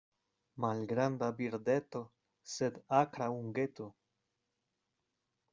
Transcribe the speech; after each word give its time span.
Malgranda 0.63 1.27
birdeto, 1.41 2.01
sed 2.55 2.81
akra 3.03 3.31
ungeto. 3.37 3.91